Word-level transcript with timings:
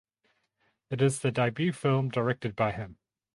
It 0.89 0.99
is 1.03 1.19
the 1.19 1.29
debut 1.31 1.71
film 1.73 2.09
directed 2.09 2.55
by 2.55 2.71
him. 2.71 2.97